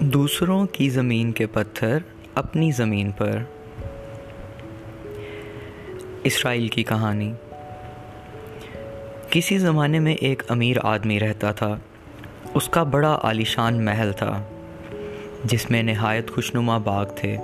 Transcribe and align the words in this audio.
دوسروں 0.00 0.66
کی 0.66 0.88
زمین 0.88 1.32
کے 1.32 1.46
پتھر 1.46 1.98
اپنی 2.34 2.70
زمین 2.70 3.10
پر۔ 3.10 3.30
اسرائیل 6.24 6.68
کی 6.68 6.82
کہانی۔ 6.82 7.32
کسی 9.30 9.58
زمانے 9.58 9.98
میں 9.98 10.14
ایک 10.14 10.42
امیر 10.48 10.76
آدمی 10.82 11.20
رہتا 11.20 11.52
تھا۔ 11.52 11.78
اس 12.54 12.68
کا 12.68 12.82
بڑا 12.82 13.18
عالیشان 13.22 13.84
محل 13.84 14.12
تھا، 14.12 14.42
جس 15.44 15.70
میں 15.70 15.82
نہایت 15.82 16.30
خوشنما 16.30 16.78
باغ 16.78 17.06
تھے۔ 17.16 17.36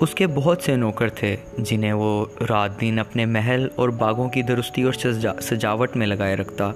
اس 0.00 0.14
کے 0.14 0.26
بہت 0.26 0.62
سے 0.62 0.76
نوکر 0.76 1.08
تھے، 1.08 1.36
جنہیں 1.58 1.92
وہ 1.92 2.24
رات 2.50 2.80
دن 2.80 2.98
اپنے 2.98 3.24
محل 3.24 3.68
اور 3.74 3.88
باغوں 3.88 4.28
کی 4.28 4.42
درستی 4.42 4.82
اور 4.82 4.92
سجاوٹ 5.40 5.96
میں 5.96 6.06
لگائے 6.06 6.36
رکھتا۔ 6.36 6.72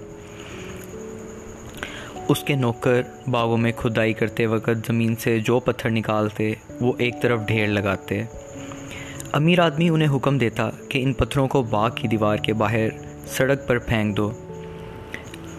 اس 2.33 2.45
کے 2.45 2.55
نوکر 2.55 3.03
باغوں 3.31 3.57
میں 3.57 3.73
کھدائی 3.77 4.13
کرتے 4.13 4.47
وقت 4.47 4.87
زمین 4.87 5.17
سے 5.17 5.41
جو 5.41 5.61
پتھر 5.61 5.91
نکالتے، 5.91 6.53
وہ 6.81 6.93
ایک 6.99 7.15
طرف 7.23 7.41
ڈھیر 7.47 7.67
لگاتے۔ 7.67 8.23
امیر 9.33 9.59
آدمی 9.59 9.89
انہیں 9.89 10.17
حکم 10.17 10.39
دیتا 10.39 10.71
کہ 10.89 11.03
ان 11.03 11.13
پتھروں 11.13 11.49
کو 11.49 11.63
باغ 11.63 11.91
کی 11.95 12.09
دیوار 12.09 12.37
کے 12.37 12.53
باہر 12.53 12.89
سڑک 13.27 13.67
پر 13.67 13.79
پھینک 13.79 14.17
دو۔ 14.17 14.33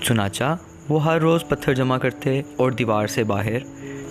چنانچہ، 0.02 0.58
وہ 0.90 1.04
ہر 1.04 1.20
روز 1.20 1.48
پتھر 1.48 1.74
جمع 1.74 1.98
کرتے 1.98 2.42
اور 2.58 2.72
دیوار 2.72 3.08
سے 3.08 3.24
باہر 3.24 3.58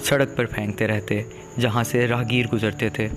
سڑک 0.05 0.37
پر 0.37 0.47
پھینکتے 0.47 0.87
رہتے، 0.87 1.23
جہاں 1.61 1.85
سے 1.85 2.07
راہگیر 2.07 2.47
گزرتے 2.53 2.89
تھے۔ 2.89 3.09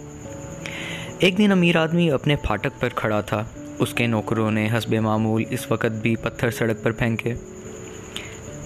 ایک 1.20 1.38
دن 1.38 1.52
امیر 1.52 1.76
آدمی 1.76 2.12
اپنے 2.12 2.36
پھاٹک 2.36 2.80
پر 2.80 2.90
کھڑا 2.96 3.22
تھا۔ 3.22 3.44
اس 3.80 3.94
کے 3.94 4.08
نوکروں 4.08 4.52
نے 4.52 4.70
حسب 4.78 4.94
معمول 4.94 5.44
اس 5.50 5.72
وقت 5.72 6.02
بھی 6.02 6.16
پتھر 6.16 6.52
سڑک 6.52 6.84
پر 6.84 6.92
پھینکے۔ 6.92 7.34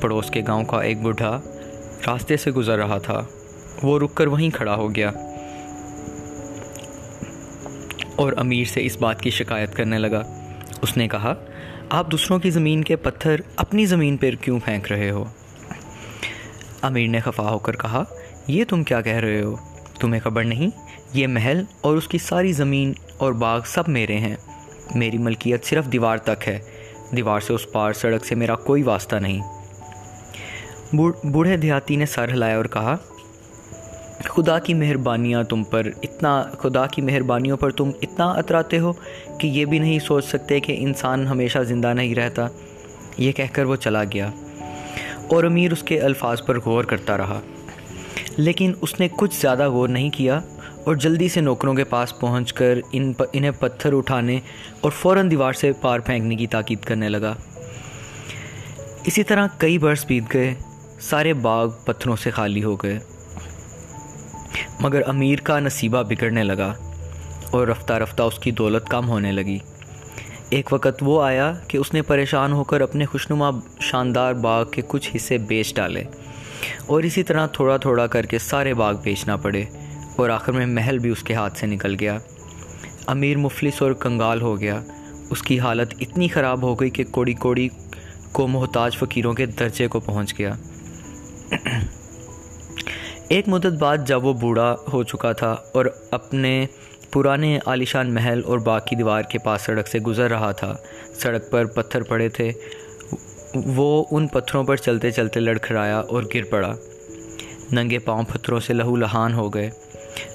پڑوس 0.01 0.31
کے 0.31 0.41
گاؤں 0.47 0.63
کا 0.63 0.81
ایک 0.81 1.01
بوڑھا 1.01 1.41
راستے 2.07 2.37
سے 2.37 2.51
گزر 2.51 2.77
رہا 2.77 2.97
تھا۔ 2.97 3.25
وہ 3.83 3.99
رک 3.99 4.15
کر 4.15 4.27
وہیں 4.27 4.49
کھڑا 4.49 4.75
ہو 4.75 4.95
گیا 4.95 5.11
اور 8.15 8.33
امیر 8.37 8.63
سے 8.63 8.85
اس 8.85 8.97
بات 8.97 9.21
کی 9.21 9.29
شکایت 9.29 9.75
کرنے 9.75 9.97
لگا۔ 9.97 10.23
اس 10.81 10.97
نے 10.97 11.07
کہا، 11.07 11.33
آپ 11.89 12.11
دوسروں 12.11 12.39
کی 12.39 12.49
زمین 12.49 12.83
کے 12.83 12.95
پتھر 12.95 13.41
اپنی 13.55 13.85
زمین 13.85 14.17
پر 14.17 14.31
کیوں 14.31 14.59
پھینک 14.65 14.91
رہے 14.91 15.11
ہو؟ 15.11 15.25
امیر 16.81 17.07
نے 17.07 17.19
خفا 17.19 17.49
ہو 17.49 17.59
کر 17.59 17.75
کہا، 17.75 18.03
یہ 18.47 18.63
تم 18.69 18.83
کیا 18.83 19.01
کہہ 19.01 19.13
رہے 19.13 19.41
ہو؟ 19.41 19.55
تمہیں 19.99 20.21
خبر 20.21 20.43
نہیں، 20.43 20.69
یہ 21.13 21.27
محل 21.27 21.63
اور 21.81 21.97
اس 21.97 22.07
کی 22.07 22.17
ساری 22.17 22.51
زمین 22.51 22.93
اور 23.17 23.33
باغ 23.33 23.61
سب 23.65 23.83
میرے 23.87 24.17
ہیں۔ 24.17 24.35
میری 24.95 25.17
ملکیت 25.17 25.65
صرف 25.65 25.85
دیوار 25.85 26.17
تک 26.17 26.47
ہے۔ 26.47 26.59
دیوار 27.15 27.39
سے 27.39 27.53
اس 27.53 27.71
پار 27.71 27.93
سڑک 27.93 28.25
سے 28.25 28.35
میرا 28.35 28.55
کوئی 28.55 28.83
واسطہ 28.83 29.15
نہیں۔ 29.15 29.58
بوڑھے 30.93 31.57
دیہاتی 31.57 31.95
نے 31.95 32.05
سر 32.05 32.29
ہلایا 32.29 32.57
اور 32.57 32.65
کہا، 32.65 32.95
خدا 34.19 34.59
کی 34.59 34.73
مہربانیاں 34.73 35.43
تم 35.43 35.63
پر 35.63 35.87
اتنا، 36.03 36.43
خدا 36.43 36.87
کی 36.87 37.01
مہربانیوں 37.01 37.57
پر 37.57 37.69
تم 37.69 37.91
اتنا 38.01 38.25
اتراتے 38.25 38.79
ہو 38.79 38.93
کہ 39.39 39.47
یہ 39.47 39.65
بھی 39.65 39.79
نہیں 39.79 39.99
سوچ 39.99 40.25
سکتے 40.25 40.59
کہ 40.59 40.75
انسان 40.79 41.27
ہمیشہ 41.27 41.59
زندہ 41.59 41.93
نہیں 41.93 42.15
رہتا۔ 42.15 42.47
یہ 43.17 43.31
کہہ 43.31 43.43
کر 43.51 43.65
وہ 43.65 43.75
چلا 43.75 44.03
گیا 44.03 44.29
اور 45.27 45.43
امیر 45.43 45.71
اس 45.71 45.83
کے 45.83 46.01
الفاظ 46.01 46.41
پر 46.45 46.59
غور 46.59 46.83
کرتا 46.83 47.17
رہا۔ 47.17 47.39
لیکن 48.37 48.73
اس 48.81 48.99
نے 48.99 49.07
کچھ 49.17 49.41
زیادہ 49.41 49.69
غور 49.69 49.89
نہیں 49.89 50.09
کیا 50.09 50.39
اور 50.85 50.95
جلدی 50.95 51.29
سے 51.29 51.41
نوکروں 51.41 51.73
کے 51.73 51.83
پاس 51.83 52.19
پہنچ 52.19 52.53
کر 52.53 52.79
ان 52.91 53.13
انہیں 53.33 53.51
پتھر 53.59 53.93
اٹھانے 53.93 54.39
اور 54.81 54.91
فوراً 54.91 55.31
دیوار 55.31 55.53
سے 55.53 55.71
پار 55.81 55.99
پھینکنے 55.99 56.35
کی 56.35 56.47
تاکید 56.47 56.79
کرنے 56.79 57.09
لگا۔ 57.09 57.35
اسی 59.05 59.23
طرح 59.23 59.47
کئی 59.57 59.77
برس 59.77 60.05
بیت 60.05 60.33
گئے 60.33 60.53
سارے 61.01 61.33
باغ 61.33 61.69
پتھروں 61.85 62.15
سے 62.15 62.29
خالی 62.29 62.63
ہو 62.63 62.75
گئے۔ 62.75 62.99
مگر 64.79 65.01
امیر 65.07 65.39
کا 65.39 65.59
نصیبہ 65.59 66.03
بگڑنے 66.03 66.43
لگا 66.43 66.73
اور 67.51 67.67
رفتہ 67.67 67.93
رفتہ 67.93 68.23
اس 68.23 68.39
کی 68.39 68.51
دولت 68.51 68.87
کم 68.87 69.09
ہونے 69.09 69.31
لگی۔ 69.31 69.59
ایک 70.49 70.73
وقت 70.73 71.01
وہ 71.01 71.23
آیا 71.23 71.53
کہ 71.67 71.77
اس 71.77 71.93
نے 71.93 72.01
پریشان 72.01 72.51
ہو 72.51 72.63
کر 72.63 72.81
اپنے 72.81 73.05
خوشنما 73.05 73.49
شاندار 73.79 74.33
باغ 74.33 74.65
کے 74.65 74.81
کچھ 74.87 75.15
حصے 75.15 75.37
بیچ 75.37 75.75
ڈالے 75.75 76.03
اور 76.85 77.03
اسی 77.03 77.23
طرح 77.23 77.47
تھوڑا 77.47 77.77
تھوڑا 77.77 78.07
کر 78.07 78.25
کے 78.25 78.39
سارے 78.39 78.73
باغ 78.73 78.93
بیچنا 79.03 79.35
پڑے 79.35 79.65
اور 80.15 80.29
آخر 80.29 80.51
میں 80.51 80.65
محل 80.65 80.99
بھی 80.99 81.09
اس 81.09 81.23
کے 81.23 81.33
ہاتھ 81.33 81.57
سے 81.57 81.65
نکل 81.65 81.95
گیا۔ 81.99 82.17
امیر 83.07 83.37
مفلس 83.37 83.81
اور 83.81 83.91
کنگال 83.91 84.41
ہو 84.41 84.59
گیا۔ 84.59 84.81
اس 85.29 85.41
کی 85.41 85.59
حالت 85.59 85.93
اتنی 85.99 86.27
خراب 86.27 86.63
ہو 86.63 86.75
گئی 86.75 86.89
کہ 86.89 87.03
کوڑی 87.03 87.33
کوڑی 87.33 87.69
کو 88.31 88.47
محتاج 88.47 88.97
فقیروں 88.97 89.33
کے 89.33 89.45
درجے 89.45 89.87
کو 89.87 89.99
پہنچ 89.99 90.37
گیا۔ 90.37 90.53
ایک 93.27 93.47
مدت 93.47 93.73
بعد 93.79 93.97
جب 94.05 94.25
وہ 94.25 94.33
بوڑھا 94.33 94.75
ہو 94.93 95.03
چکا 95.03 95.31
تھا 95.31 95.55
اور 95.73 95.85
اپنے 96.11 96.65
پرانے 97.11 97.59
عالیشان 97.65 98.13
محل 98.13 98.41
اور 98.45 98.59
باقی 98.59 98.95
دیوار 98.95 99.21
کے 99.21 99.37
پاس 99.37 99.61
سڑک 99.61 99.87
سے 99.87 99.99
گزر 99.99 100.29
رہا 100.29 100.51
تھا، 100.51 100.75
سڑک 101.15 101.51
پر 101.51 101.65
پتھر 101.65 102.01
پڑے 102.03 102.29
تھے، 102.29 102.51
وہ 103.55 104.05
ان 104.11 104.27
پتھروں 104.27 104.63
پر 104.63 104.75
چلتے 104.75 105.11
چلتے 105.11 105.39
لڑکھڑایا 105.39 105.99
اور 105.99 106.23
گر 106.35 106.43
پڑا۔ 106.43 106.75
ننگے 107.71 107.99
پاؤں 107.99 108.23
پتھروں 108.23 108.59
سے 108.59 108.73
لہو 108.73 108.95
لہان 108.95 109.33
ہو 109.33 109.53
گئے۔ 109.53 109.69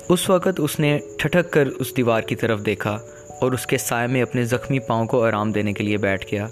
اس 0.08 0.30
وقت 0.30 0.60
اس 0.60 0.80
نے 0.80 0.98
ٹھٹک 1.18 1.50
کر 1.50 1.66
اس 1.66 1.96
دیوار 1.96 2.22
کی 2.22 2.34
طرف 2.34 2.66
دیکھا 2.66 2.98
اور 3.40 3.52
اس 3.52 3.66
کے 3.66 3.78
سائے 3.78 4.06
میں 4.06 4.22
اپنے 4.22 4.44
زخمی 4.44 4.78
پاؤں 4.78 5.06
کو 5.06 5.24
آرام 5.24 5.52
دینے 5.52 5.72
کے 5.72 5.84
لیے 5.84 5.96
بیٹھ 5.96 6.26
گیا۔ 6.32 6.46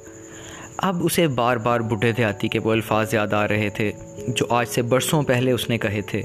اب 0.82 1.04
اسے 1.04 1.26
بار 1.28 1.56
بار 1.56 1.81
بڈھے 1.81 2.12
دیہاتی 2.12 2.48
کے 2.48 2.59
وہ 2.59 2.72
الفاظ 2.72 3.15
یاد 3.15 3.32
آ 3.32 3.47
رہے 3.48 3.69
تھے 3.70 3.91
جو 4.28 4.47
آج 4.48 4.69
سے 4.69 4.82
برسوں 4.82 5.22
پہلے 5.22 5.53
اس 5.53 5.69
نے 5.70 5.78
کہے 5.78 6.00
تھے 6.03 6.22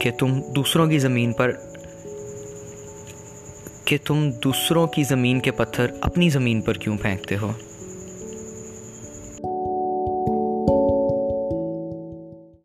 کہ 0.00 0.10
تم 0.18 0.40
دوسروں 0.56 0.86
کی 0.86 0.98
زمین 0.98 1.32
پر 1.32 1.52
کہ 3.84 3.98
تم 4.04 4.30
دوسروں 4.44 4.86
کی 4.86 5.02
زمین 5.02 5.40
کے 5.40 5.50
پتھر 5.50 5.86
اپنی 6.00 6.28
زمین 6.28 6.60
پر 6.60 6.74
کیوں 6.74 6.96
پھینکتے 6.98 7.36
ہو؟ 7.36 7.52